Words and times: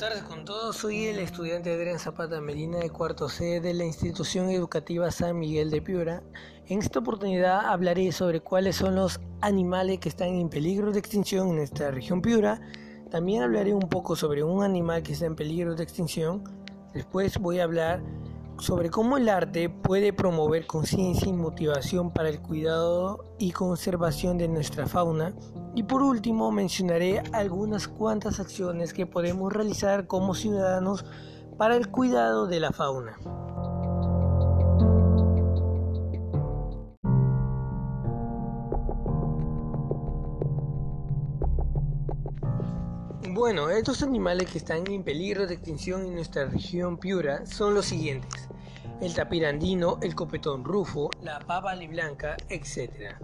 tardes 0.00 0.22
con 0.22 0.46
todos, 0.46 0.78
soy 0.78 1.08
el 1.08 1.18
estudiante 1.18 1.74
Adrián 1.74 1.98
Zapata 1.98 2.40
Medina 2.40 2.78
de 2.78 2.88
cuarto 2.88 3.28
C 3.28 3.60
de 3.60 3.74
la 3.74 3.84
institución 3.84 4.48
educativa 4.48 5.10
San 5.10 5.38
Miguel 5.38 5.70
de 5.70 5.82
Piura. 5.82 6.22
En 6.68 6.78
esta 6.78 7.00
oportunidad 7.00 7.66
hablaré 7.66 8.10
sobre 8.10 8.40
cuáles 8.40 8.76
son 8.76 8.94
los 8.94 9.20
animales 9.42 9.98
que 9.98 10.08
están 10.08 10.28
en 10.28 10.48
peligro 10.48 10.90
de 10.90 11.00
extinción 11.00 11.48
en 11.48 11.56
nuestra 11.56 11.90
región 11.90 12.22
Piura. 12.22 12.62
También 13.10 13.42
hablaré 13.42 13.74
un 13.74 13.90
poco 13.90 14.16
sobre 14.16 14.42
un 14.42 14.62
animal 14.62 15.02
que 15.02 15.12
está 15.12 15.26
en 15.26 15.36
peligro 15.36 15.74
de 15.74 15.82
extinción. 15.82 16.44
Después 16.94 17.36
voy 17.36 17.60
a 17.60 17.64
hablar 17.64 18.02
sobre 18.60 18.90
cómo 18.90 19.16
el 19.16 19.28
arte 19.28 19.70
puede 19.70 20.12
promover 20.12 20.66
conciencia 20.66 21.28
y 21.28 21.32
motivación 21.32 22.12
para 22.12 22.28
el 22.28 22.40
cuidado 22.40 23.34
y 23.38 23.52
conservación 23.52 24.36
de 24.36 24.48
nuestra 24.48 24.86
fauna. 24.86 25.34
Y 25.74 25.84
por 25.84 26.02
último 26.02 26.52
mencionaré 26.52 27.22
algunas 27.32 27.88
cuantas 27.88 28.38
acciones 28.38 28.92
que 28.92 29.06
podemos 29.06 29.52
realizar 29.52 30.06
como 30.06 30.34
ciudadanos 30.34 31.04
para 31.56 31.76
el 31.76 31.90
cuidado 31.90 32.46
de 32.46 32.60
la 32.60 32.70
fauna. 32.70 33.18
Bueno, 43.40 43.70
estos 43.70 44.02
animales 44.02 44.50
que 44.50 44.58
están 44.58 44.86
en 44.90 45.02
peligro 45.02 45.46
de 45.46 45.54
extinción 45.54 46.04
en 46.04 46.14
nuestra 46.14 46.44
región 46.44 46.98
Piura 46.98 47.46
son 47.46 47.72
los 47.72 47.86
siguientes 47.86 48.50
el 49.00 49.14
tapir 49.14 49.46
andino, 49.46 49.98
el 50.02 50.14
copetón 50.14 50.62
rufo, 50.62 51.08
la 51.22 51.38
pava 51.38 51.74
blanca, 51.74 52.36
etc. 52.50 53.16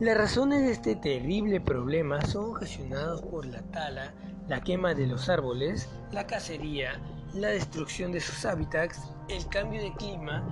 Las 0.00 0.18
razones 0.18 0.62
de 0.62 0.72
este 0.72 0.96
terrible 0.96 1.60
problema 1.60 2.20
son 2.22 2.56
ocasionadas 2.56 3.22
por 3.22 3.46
la 3.46 3.62
tala, 3.70 4.12
la 4.48 4.60
quema 4.60 4.92
de 4.92 5.06
los 5.06 5.28
árboles, 5.28 5.88
la 6.10 6.26
cacería, 6.26 7.00
la 7.32 7.50
destrucción 7.50 8.10
de 8.10 8.18
sus 8.18 8.44
hábitats, 8.44 9.00
el 9.28 9.46
cambio 9.46 9.80
de 9.80 9.94
clima, 9.94 10.42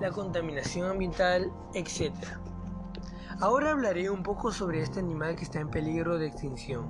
la 0.00 0.10
contaminación 0.10 0.90
ambiental, 0.90 1.52
etc. 1.74 2.12
Ahora 3.38 3.72
hablaré 3.72 4.08
un 4.08 4.22
poco 4.22 4.50
sobre 4.50 4.80
este 4.80 4.98
animal 4.98 5.36
que 5.36 5.44
está 5.44 5.60
en 5.60 5.68
peligro 5.68 6.16
de 6.16 6.26
extinción. 6.26 6.86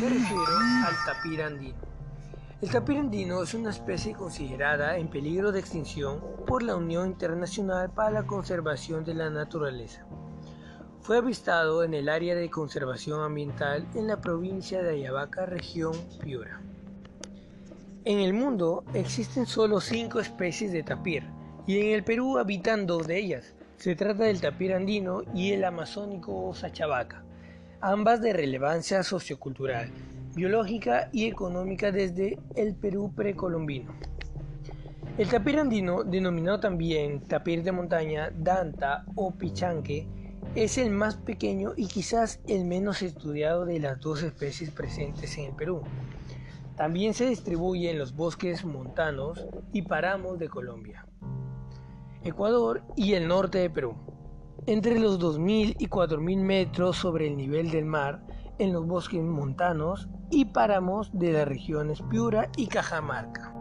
Me 0.00 0.08
refiero 0.08 0.44
al 0.86 0.94
tapir 1.04 1.42
andino. 1.42 1.78
El 2.62 2.70
tapir 2.70 2.98
andino 2.98 3.42
es 3.42 3.52
una 3.52 3.70
especie 3.70 4.14
considerada 4.14 4.96
en 4.96 5.08
peligro 5.08 5.50
de 5.50 5.58
extinción 5.58 6.20
por 6.46 6.62
la 6.62 6.76
Unión 6.76 7.08
Internacional 7.08 7.90
para 7.90 8.12
la 8.12 8.26
Conservación 8.28 9.04
de 9.04 9.14
la 9.14 9.28
Naturaleza. 9.28 10.06
Fue 11.00 11.16
avistado 11.16 11.82
en 11.82 11.94
el 11.94 12.08
área 12.08 12.36
de 12.36 12.48
conservación 12.48 13.20
ambiental 13.20 13.84
en 13.96 14.06
la 14.06 14.20
provincia 14.20 14.80
de 14.84 14.90
Ayabaca, 14.90 15.46
región 15.46 15.94
Piura. 16.22 16.60
En 18.04 18.20
el 18.20 18.34
mundo 18.34 18.84
existen 18.94 19.46
solo 19.46 19.80
cinco 19.80 20.20
especies 20.20 20.70
de 20.70 20.84
tapir 20.84 21.28
y 21.66 21.80
en 21.80 21.94
el 21.94 22.04
Perú 22.04 22.38
habitan 22.38 22.86
dos 22.86 23.08
de 23.08 23.18
ellas. 23.18 23.54
Se 23.78 23.94
trata 23.94 24.24
del 24.24 24.40
tapir 24.40 24.74
andino 24.74 25.22
y 25.32 25.52
el 25.52 25.62
amazónico 25.62 26.52
sachabaca, 26.52 27.22
ambas 27.80 28.20
de 28.20 28.32
relevancia 28.32 29.04
sociocultural 29.04 29.92
biológica 30.34 31.08
y 31.12 31.26
económica 31.26 31.92
desde 31.92 32.40
el 32.56 32.74
Perú 32.74 33.12
precolombino. 33.14 33.94
El 35.16 35.28
tapir 35.28 35.60
andino, 35.60 36.02
denominado 36.02 36.58
también 36.58 37.20
tapir 37.20 37.62
de 37.62 37.70
montaña, 37.70 38.32
danta 38.36 39.04
o 39.14 39.30
pichanque, 39.30 40.08
es 40.56 40.76
el 40.76 40.90
más 40.90 41.14
pequeño 41.14 41.74
y 41.76 41.86
quizás 41.86 42.40
el 42.48 42.64
menos 42.64 43.02
estudiado 43.02 43.64
de 43.64 43.78
las 43.78 44.00
dos 44.00 44.24
especies 44.24 44.72
presentes 44.72 45.38
en 45.38 45.44
el 45.44 45.52
Perú. 45.54 45.82
También 46.76 47.14
se 47.14 47.26
distribuye 47.26 47.92
en 47.92 47.98
los 47.98 48.16
bosques 48.16 48.64
montanos 48.64 49.46
y 49.72 49.82
páramos 49.82 50.40
de 50.40 50.48
Colombia, 50.48 51.06
Ecuador 52.22 52.82
y 52.96 53.14
el 53.14 53.28
norte 53.28 53.58
de 53.58 53.70
Perú. 53.70 53.96
Entre 54.66 54.98
los 54.98 55.18
2.000 55.18 55.76
y 55.78 55.86
4.000 55.86 56.36
metros 56.38 56.96
sobre 56.96 57.26
el 57.26 57.36
nivel 57.36 57.70
del 57.70 57.84
mar, 57.84 58.26
en 58.58 58.72
los 58.72 58.86
bosques 58.86 59.22
montanos 59.22 60.08
y 60.30 60.46
páramos 60.46 61.10
de 61.12 61.32
las 61.32 61.48
regiones 61.48 62.02
Piura 62.02 62.50
y 62.56 62.66
Cajamarca. 62.66 63.54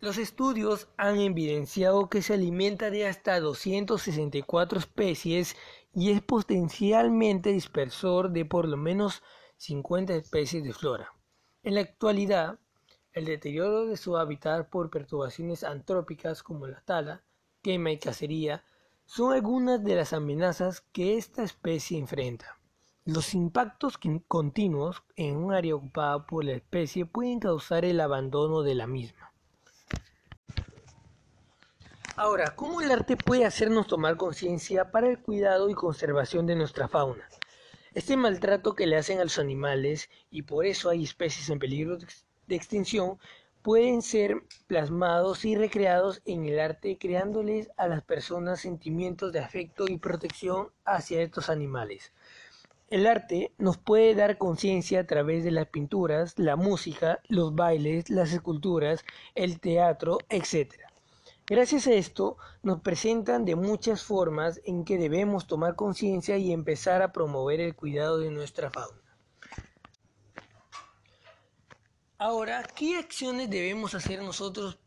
Los 0.00 0.16
estudios 0.16 0.88
han 0.96 1.18
evidenciado 1.18 2.08
que 2.08 2.22
se 2.22 2.32
alimenta 2.32 2.90
de 2.90 3.06
hasta 3.06 3.38
264 3.38 4.78
especies 4.78 5.56
y 5.92 6.10
es 6.12 6.22
potencialmente 6.22 7.52
dispersor 7.52 8.30
de 8.30 8.46
por 8.46 8.66
lo 8.66 8.78
menos 8.78 9.22
50 9.58 10.14
especies 10.14 10.64
de 10.64 10.72
flora. 10.72 11.12
En 11.62 11.74
la 11.74 11.82
actualidad, 11.82 12.58
el 13.12 13.24
deterioro 13.24 13.86
de 13.86 13.96
su 13.96 14.16
hábitat 14.16 14.68
por 14.68 14.90
perturbaciones 14.90 15.64
antrópicas 15.64 16.42
como 16.42 16.66
la 16.66 16.80
tala, 16.82 17.22
quema 17.62 17.90
y 17.90 17.98
cacería 17.98 18.64
son 19.04 19.32
algunas 19.32 19.82
de 19.82 19.96
las 19.96 20.12
amenazas 20.12 20.82
que 20.92 21.16
esta 21.16 21.42
especie 21.42 21.98
enfrenta. 21.98 22.58
Los 23.04 23.34
impactos 23.34 23.98
continuos 24.28 25.02
en 25.16 25.36
un 25.36 25.52
área 25.52 25.74
ocupada 25.74 26.26
por 26.26 26.44
la 26.44 26.52
especie 26.52 27.06
pueden 27.06 27.40
causar 27.40 27.84
el 27.84 28.00
abandono 28.00 28.62
de 28.62 28.74
la 28.76 28.86
misma. 28.86 29.32
Ahora, 32.14 32.54
¿cómo 32.54 32.82
el 32.82 32.90
arte 32.90 33.16
puede 33.16 33.46
hacernos 33.46 33.86
tomar 33.86 34.16
conciencia 34.16 34.90
para 34.92 35.08
el 35.08 35.18
cuidado 35.18 35.70
y 35.70 35.74
conservación 35.74 36.46
de 36.46 36.54
nuestra 36.54 36.86
fauna? 36.86 37.26
Este 37.94 38.16
maltrato 38.16 38.76
que 38.76 38.86
le 38.86 38.96
hacen 38.96 39.18
a 39.18 39.24
los 39.24 39.38
animales, 39.38 40.10
y 40.30 40.42
por 40.42 40.66
eso 40.66 40.90
hay 40.90 41.02
especies 41.02 41.48
en 41.48 41.58
peligro 41.58 41.98
de 42.50 42.56
extinción, 42.56 43.18
pueden 43.62 44.02
ser 44.02 44.42
plasmados 44.66 45.44
y 45.44 45.54
recreados 45.54 46.20
en 46.24 46.44
el 46.44 46.60
arte 46.60 46.98
creándoles 46.98 47.70
a 47.76 47.88
las 47.88 48.02
personas 48.02 48.60
sentimientos 48.60 49.32
de 49.32 49.38
afecto 49.38 49.86
y 49.88 49.96
protección 49.96 50.68
hacia 50.84 51.22
estos 51.22 51.48
animales. 51.48 52.12
El 52.88 53.06
arte 53.06 53.52
nos 53.56 53.78
puede 53.78 54.14
dar 54.16 54.36
conciencia 54.36 55.00
a 55.00 55.06
través 55.06 55.44
de 55.44 55.52
las 55.52 55.68
pinturas, 55.68 56.38
la 56.38 56.56
música, 56.56 57.20
los 57.28 57.54
bailes, 57.54 58.10
las 58.10 58.32
esculturas, 58.32 59.04
el 59.36 59.60
teatro, 59.60 60.18
etc. 60.28 60.74
Gracias 61.46 61.86
a 61.86 61.92
esto 61.92 62.36
nos 62.62 62.80
presentan 62.80 63.44
de 63.44 63.54
muchas 63.54 64.02
formas 64.02 64.60
en 64.64 64.84
que 64.84 64.98
debemos 64.98 65.46
tomar 65.46 65.76
conciencia 65.76 66.36
y 66.36 66.52
empezar 66.52 67.02
a 67.02 67.12
promover 67.12 67.60
el 67.60 67.76
cuidado 67.76 68.18
de 68.18 68.30
nuestra 68.30 68.70
fauna. 68.70 69.09
Ahora, 72.22 72.62
¿qué 72.76 72.98
acciones 72.98 73.48
debemos 73.48 73.94
hacer 73.94 74.22
nosotros 74.22 74.78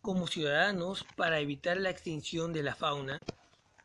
como 0.00 0.26
ciudadanos 0.26 1.06
para 1.14 1.38
evitar 1.38 1.76
la 1.76 1.90
extinción 1.90 2.52
de 2.52 2.64
la 2.64 2.74
fauna? 2.74 3.20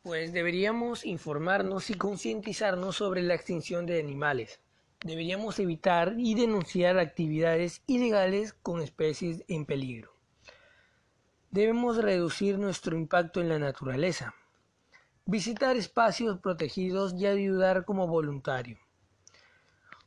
Pues 0.02 0.34
deberíamos 0.34 1.06
informarnos 1.06 1.91
y 1.91 1.94
concientizarnos 1.94 2.96
sobre 2.96 3.22
la 3.22 3.35
extinción 3.35 3.85
de 3.85 4.00
animales. 4.00 4.59
Deberíamos 5.02 5.59
evitar 5.59 6.16
y 6.18 6.34
denunciar 6.34 6.97
actividades 6.97 7.84
ilegales 7.85 8.53
con 8.53 8.81
especies 8.81 9.44
en 9.47 9.68
peligro. 9.68 10.12
Debemos 11.52 11.97
reducir 11.97 12.58
nuestro 12.58 12.97
impacto 12.97 13.41
en 13.41 13.50
la 13.50 13.59
naturaleza. 13.59 14.34
Visitar 15.28 15.78
espacios 15.78 16.40
protegidos 16.40 17.14
y 17.14 17.28
ayudar 17.28 17.85
como 17.85 18.08
voluntario. 18.08 18.79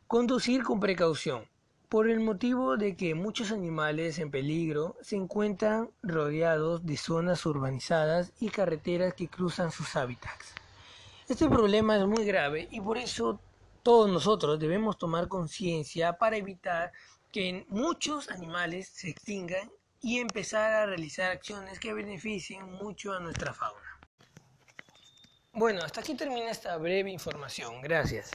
Conducir 0.09 0.65
con 0.65 0.81
precaución 0.81 1.49
por 1.91 2.09
el 2.09 2.21
motivo 2.21 2.77
de 2.77 2.97
que 2.97 3.17
muchos 3.17 3.51
animales 3.51 4.21
en 4.21 4.31
peligro 4.31 4.97
se 5.03 5.17
encuentran 5.17 5.91
rodeados 6.05 6.87
de 6.87 6.97
zonas 6.97 7.45
urbanizadas 7.45 8.33
y 8.39 8.49
carreteras 8.49 9.12
que 9.15 9.27
cruzan 9.27 9.72
sus 9.72 9.97
hábitats. 9.97 10.54
Este 11.28 11.48
problema 11.48 11.97
es 11.97 12.07
muy 12.07 12.25
grave 12.25 12.69
y 12.71 12.81
por 12.81 12.97
eso 12.97 13.41
todos 13.83 14.09
nosotros 14.09 14.60
debemos 14.60 14.98
tomar 14.98 15.27
conciencia 15.27 16.13
para 16.13 16.37
evitar 16.37 16.92
que 17.33 17.66
muchos 17.69 18.31
animales 18.31 18.89
se 18.89 19.10
extingan 19.10 19.69
y 20.01 20.21
empezar 20.21 20.71
a 20.72 20.87
realizar 20.87 21.33
acciones 21.33 21.81
que 21.81 21.92
beneficien 21.92 22.71
mucho 22.71 23.13
a 23.13 23.19
nuestra 23.19 23.53
fauna. 23.53 23.98
Bueno, 25.53 25.83
hasta 25.83 26.03
aquí 26.03 26.15
termina 26.15 26.53
esta 26.53 26.77
breve 26.77 27.10
información. 27.10 27.83
Gracias. 27.83 28.31